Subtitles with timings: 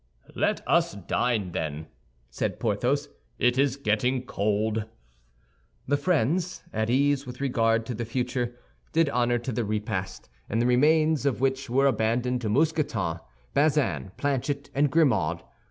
[0.33, 1.85] "Let us dine, then,"
[2.31, 3.07] said Porthos;
[3.37, 4.85] "it is getting cold."
[5.87, 8.55] The friends, at ease with regard to the future,
[8.93, 13.19] did honor to the repast, the remains of which were abandoned to Mousqueton,
[13.53, 15.43] Bazin, Planchet, and Grimaud.